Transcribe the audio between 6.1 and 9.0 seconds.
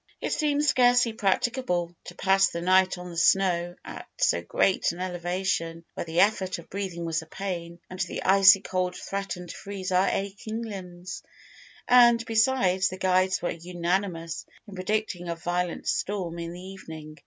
effort of breathing was a pain, and the icy cold